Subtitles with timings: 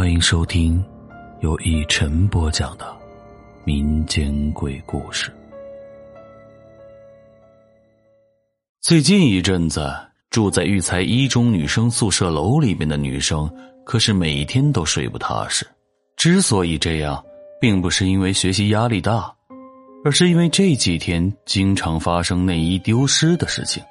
[0.00, 0.82] 欢迎收听
[1.40, 2.86] 由以晨播讲的
[3.64, 5.30] 民间鬼故事。
[8.80, 9.92] 最近一阵子，
[10.30, 13.46] 住在育才一中女生宿舍楼里面的女生，
[13.84, 15.68] 可是每天都睡不踏实。
[16.16, 17.22] 之所以这样，
[17.60, 19.30] 并不是因为学习压力大，
[20.02, 23.82] 而是因为这几天经常发生内衣丢失的事情。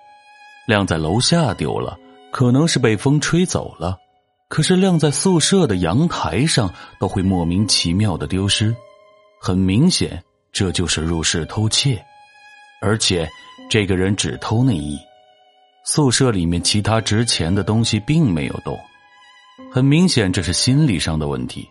[0.68, 1.96] 晾在楼下丢了，
[2.32, 3.96] 可能是被风吹走了；
[4.50, 8.75] 可是晾在宿舍的阳台上，都会莫名其妙的丢失。
[9.39, 12.04] 很明显，这就是入室偷窃，
[12.82, 13.29] 而且
[13.69, 14.97] 这个人只偷内衣，
[15.86, 18.77] 宿舍里面其他值钱的东西并没有动。
[19.71, 21.69] 很明显，这是心理上的问题。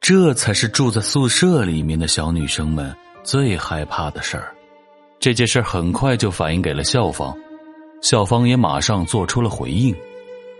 [0.00, 4.54] 这才是住在宿舍里面的小女生们最害怕的事儿。
[5.18, 7.36] 这件事很快就反映给了校方。
[8.00, 9.92] 校方也马上做出了回应，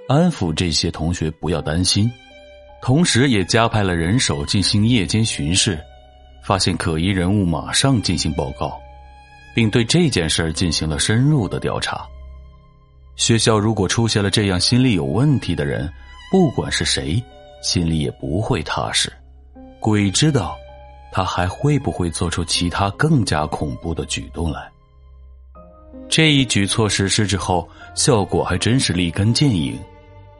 [0.08, 2.10] 安抚这些同学不要担心，
[2.80, 5.78] 同时也加派了人手进行夜间巡视，
[6.44, 8.80] 发现可疑人物马上进行报告，
[9.54, 12.06] 并对这件事进行了深入的调查。
[13.16, 15.92] 学校如果出现了这样心理有问题的人，
[16.30, 17.20] 不管是谁，
[17.60, 19.12] 心里也不会踏实。
[19.80, 20.56] 鬼知道，
[21.10, 24.70] 他还会不会做出其他更加恐怖的举动来。
[26.08, 29.76] 这一举措实施之后，效果还真是立竿见影，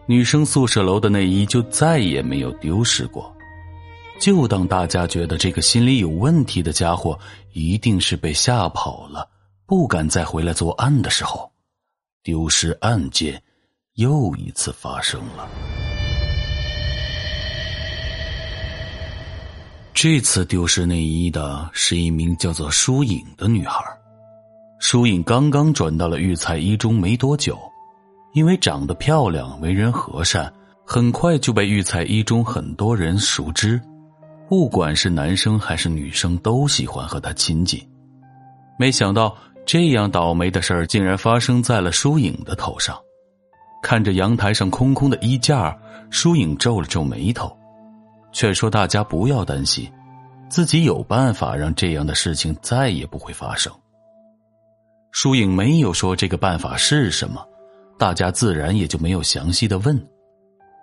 [0.09, 3.35] 女生宿舍楼的内衣就再也没有丢失过。
[4.19, 7.19] 就当大家觉得这个心理有问题的家伙
[7.53, 9.29] 一定是被吓跑了，
[9.67, 11.51] 不敢再回来作案的时候，
[12.23, 13.43] 丢失案件
[13.95, 15.49] 又一次发生了。
[19.93, 23.83] 这次丢失内衣的是一名叫做舒颖的女孩。
[24.79, 27.59] 舒颖刚刚转到了育才一中没多久，
[28.37, 30.53] 因为长得漂亮、为人和善，
[30.85, 33.81] 很快就被育才一中很多人熟知，
[34.47, 37.83] 不管是男生还是女生都喜欢和他亲近。
[38.79, 42.95] 没想到这样倒霉的事儿竟然发生在了舒颖的头上。
[43.83, 45.75] 看着阳台上空空的衣架，
[46.11, 47.57] 舒颖皱了皱眉头，
[48.33, 49.91] 劝说大家不要担心，
[50.51, 53.73] 自己有办法让这样的事情再也不会发生。
[55.11, 57.43] 疏影没有说这个办法是什么，
[57.99, 60.09] 大家自然也就没有详细的问，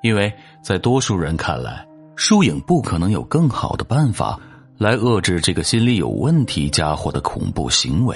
[0.01, 4.39] 因为在多数人看来，疏影不可能有更好的办法
[4.77, 8.15] 来遏制这个心理有问题家伙的恐怖行为。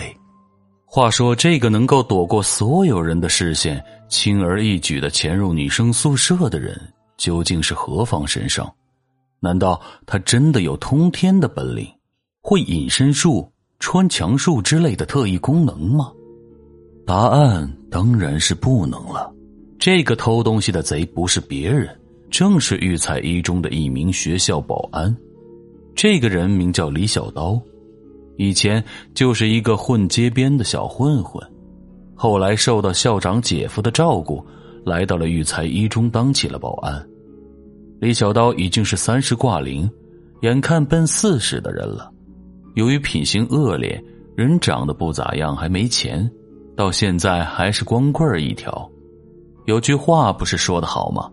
[0.85, 6.79] 话说，这个能够躲过所有人的视线，轻而易举的潜入女生宿舍的人，
[7.17, 8.65] 究竟是何方神圣？
[9.39, 11.87] 难道他真的有通天的本领，
[12.41, 13.51] 会隐身术？
[13.79, 16.11] 穿墙术之类的特异功能吗？
[17.07, 19.33] 答案当然是不能了。
[19.79, 21.87] 这个偷东西的贼不是别人，
[22.29, 25.15] 正是育才一中的一名学校保安。
[25.95, 27.57] 这个人名叫李小刀，
[28.35, 31.41] 以前就是一个混街边的小混混，
[32.13, 34.45] 后来受到校长姐夫的照顾，
[34.85, 37.01] 来到了育才一中当起了保安。
[38.01, 39.89] 李小刀已经是三十挂零，
[40.41, 42.11] 眼看奔四十的人了。
[42.75, 44.03] 由于品行恶劣，
[44.35, 46.29] 人长得不咋样，还没钱，
[46.77, 48.87] 到现在还是光棍一条。
[49.65, 51.27] 有句话不是说的好吗？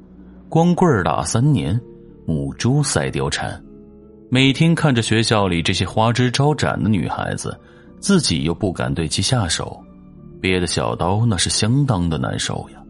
[0.48, 1.78] 光棍打三年，
[2.26, 3.62] 母猪赛貂蝉。
[4.30, 7.54] 每天看着学校里这些花枝招展的女孩子，
[8.00, 9.78] 自己又不敢对其下手，
[10.40, 12.82] 憋的小刀那是相当的难受呀。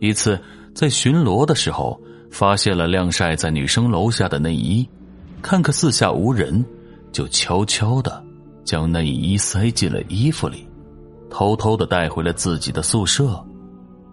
[0.00, 0.38] 一次
[0.74, 1.98] 在巡逻的时候，
[2.30, 4.86] 发现了晾晒在女生楼下的内衣，
[5.40, 6.62] 看看四下无人。
[7.10, 8.22] 就悄悄的
[8.64, 10.64] 将内衣塞进了衣服里，
[11.30, 13.42] 偷偷的带回了自己的宿舍。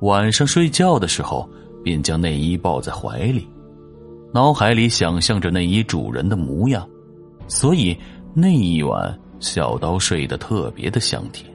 [0.01, 1.49] 晚上睡觉的时候，
[1.83, 3.47] 便将内衣抱在怀里，
[4.33, 6.87] 脑海里想象着内衣主人的模样。
[7.47, 7.97] 所以
[8.33, 11.49] 那一晚，小刀睡得特别的香甜。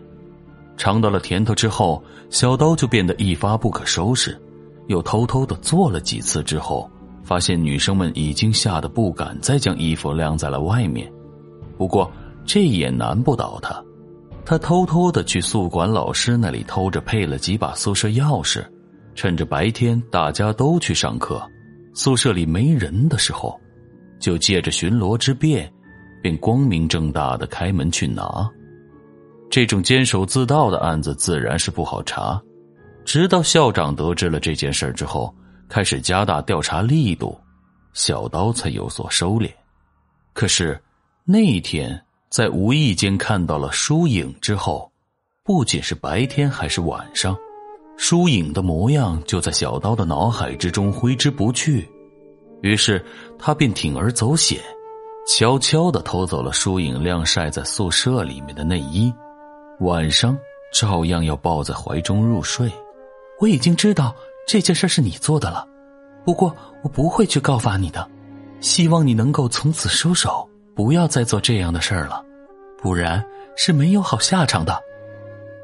[0.77, 4.37] 尝到了甜头之后，小刀就变得一发不可收拾。
[4.89, 6.91] 又偷偷的做了几次之后，
[7.23, 11.11] 发现女生们已经吓得不敢再将衣服晾在了外面。
[11.79, 12.11] 不过，
[12.45, 13.81] 这也难不倒他。
[14.45, 18.65] 他偷偷的去宿管老师那里偷着配了几把宿舍钥匙，
[19.15, 21.43] 趁着白天大家都去上课，
[21.95, 23.59] 宿舍里没人的时候，
[24.19, 25.73] 就借着巡逻之便，
[26.21, 28.49] 便光明正大的开门去拿。
[29.51, 32.41] 这种监守自盗的案子自然是不好查。
[33.05, 35.35] 直到校长得知了这件事之后，
[35.69, 37.39] 开始加大调查力度，
[37.93, 39.51] 小刀才有所收敛。
[40.33, 40.81] 可是。
[41.25, 44.91] 那一天在无意间看到了疏影之后，
[45.45, 47.37] 不仅是白天还是晚上，
[47.99, 51.87] 疏影的模样就在小刀的脑海之中挥之不去。
[52.63, 53.05] 于是
[53.39, 54.59] 他便铤而走险，
[55.29, 59.13] 悄悄的偷走了疏影晾晒在宿舍里面的内衣，
[59.81, 60.35] 晚上
[60.73, 62.73] 照样要抱在怀中入睡。
[63.41, 64.17] 我已经知道
[64.49, 65.69] 这件事是你做的了，
[66.25, 68.09] 不过我不会去告发你的。
[68.61, 72.25] 希望你能够从此收手，不要再做这样的事儿了，
[72.79, 73.25] 不然
[73.57, 74.79] 是没有好下场的。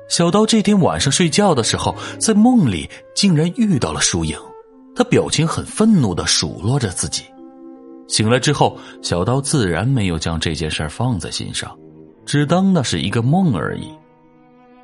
[0.09, 4.39] 小刀这天晚上睡觉的时候，在梦里竟然遇到了疏影，
[4.95, 7.25] 他表情很愤怒的数落着自己。
[8.07, 11.77] 醒来之后，小刀自然没有将这件事放在心上，
[12.25, 13.89] 只当那是一个梦而已。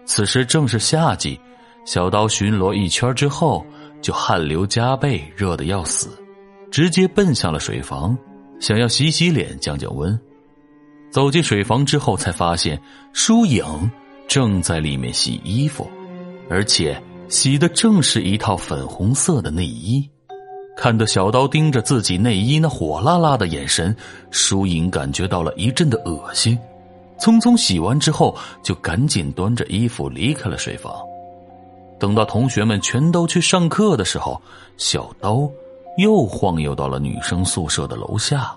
[0.04, 1.40] 此时正是夏季，
[1.86, 3.64] 小刀巡逻一圈之后，
[4.02, 6.10] 就汗流浃背，热得要死，
[6.70, 8.14] 直接奔向了水房，
[8.60, 10.18] 想要洗洗脸、降降温。
[11.10, 12.80] 走进水房之后，才发现
[13.12, 13.64] 疏影。
[14.26, 15.86] 正在里面洗衣服，
[16.48, 20.08] 而且洗的正是一套粉红色的内衣。
[20.78, 23.94] 看到小刀盯着自己内衣那火辣辣的眼神，
[24.30, 26.58] 舒颖感觉到了一阵的恶心，
[27.18, 30.94] 匆匆洗完之后，就赶紧端着衣服离开了水房。
[32.00, 34.40] 等到同学们全都去上课的时候，
[34.78, 35.48] 小刀
[35.96, 38.54] 又晃悠到了女生宿舍的楼下。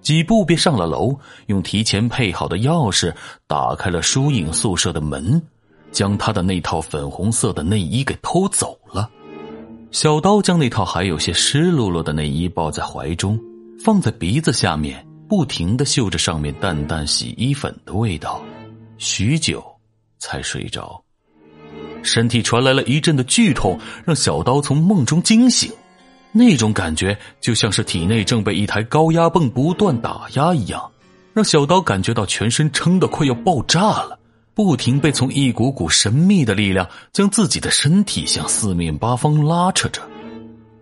[0.00, 1.14] 几步便上了楼，
[1.46, 3.14] 用提前配好的钥匙
[3.46, 5.40] 打开了疏影宿舍的门，
[5.92, 9.10] 将她的那套粉红色的内衣给偷走了。
[9.90, 13.38] 小刀将那套还有些湿漉漉的内衣抱在怀中，
[13.84, 18.40] 放在鼻子下面，不停的嗅着上面淡淡洗衣粉的味道，
[18.96, 19.62] 许久
[20.18, 20.98] 才睡着。
[22.02, 25.70] 身体传来了一阵的剧痛，让小刀从梦中惊醒。
[26.32, 30.90] 那种感觉就像是体内正被一台高压泵不断打压一样，
[31.34, 34.18] 让小刀感觉到全身撑得快要爆炸了，
[34.54, 40.00] 不停被从一股股神秘的力量将自己的身体向四面八方拉扯着。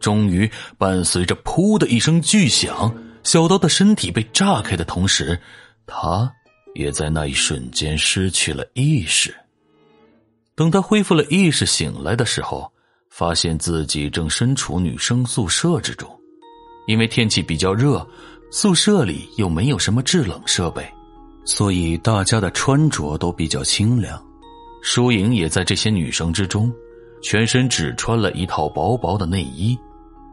[0.00, 5.40] 终于，伴随着“噗”的一声巨响，小刀的身体被炸开的同时，
[5.86, 6.30] 他
[6.74, 9.34] 也在那一瞬间失去了意识。
[10.54, 12.70] 等他恢复了意识，醒来的时候。
[13.18, 16.08] 发现自己正身处女生宿舍之中，
[16.86, 18.06] 因为天气比较热，
[18.48, 20.88] 宿舍里又没有什么制冷设备，
[21.44, 24.24] 所以大家的穿着都比较清凉。
[24.84, 26.72] 舒莹也在这些女生之中，
[27.20, 29.76] 全身只穿了一套薄薄的内衣，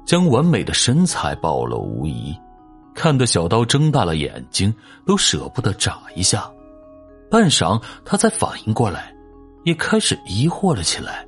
[0.06, 2.38] 将完美的身材暴露无遗，
[2.94, 4.72] 看得小刀睁大了眼睛，
[5.08, 6.48] 都舍不得眨一下。
[7.32, 9.12] 半晌，他才反应过来，
[9.64, 11.26] 也开始疑惑了起来。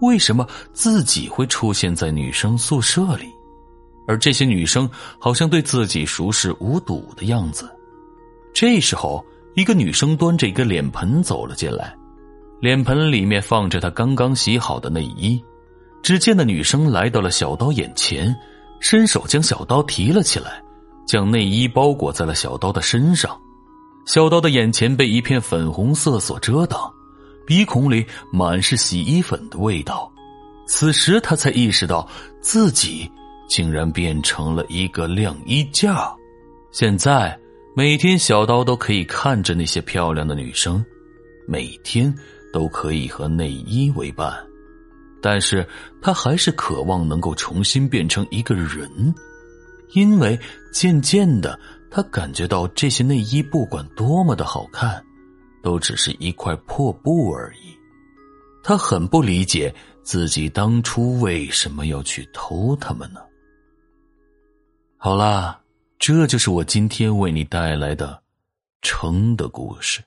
[0.00, 3.32] 为什么自己会出现在女生宿舍里，
[4.06, 4.88] 而这些女生
[5.18, 7.68] 好像对自己熟视无睹的样子？
[8.52, 9.24] 这时候，
[9.54, 11.96] 一个女生端着一个脸盆走了进来，
[12.60, 15.42] 脸盆里面放着她刚刚洗好的内衣。
[16.02, 18.34] 只见那女生来到了小刀眼前，
[18.78, 20.62] 伸手将小刀提了起来，
[21.06, 23.34] 将内衣包裹在了小刀的身上。
[24.04, 26.92] 小刀的眼前被一片粉红色所遮挡。
[27.46, 30.10] 鼻孔里满是洗衣粉的味道，
[30.66, 32.08] 此时他才意识到
[32.40, 33.10] 自己
[33.48, 36.10] 竟然变成了一个晾衣架。
[36.72, 37.38] 现在
[37.76, 40.84] 每天小刀都可以看着那些漂亮的女生，
[41.46, 42.12] 每天
[42.52, 44.34] 都可以和内衣为伴，
[45.20, 45.66] 但是
[46.00, 49.14] 他还是渴望能够重新变成一个人，
[49.92, 50.38] 因为
[50.72, 51.58] 渐渐的
[51.90, 55.04] 他感觉到这些内衣不管多么的好看。
[55.64, 57.74] 都只是一块破布而已，
[58.62, 63.20] 他很不理解自己当初为什么要去偷他们呢？
[64.98, 65.58] 好啦，
[65.98, 68.22] 这就是我今天为你带来的
[68.82, 70.02] 撑的故事，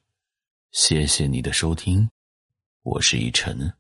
[0.72, 2.08] 谢谢你的收听，
[2.84, 3.74] 我是以晨。